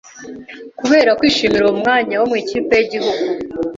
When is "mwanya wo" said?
1.81-2.25